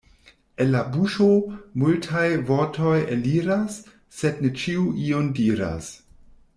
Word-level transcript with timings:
El 0.63 0.71
la 0.75 0.79
buŝo 0.95 1.27
multaj 1.83 2.25
vortoj 2.49 2.95
eliras, 3.19 3.79
sed 4.23 4.45
ne 4.47 4.55
ĉiuj 4.63 4.87
ion 5.07 5.33
diras. 5.43 5.97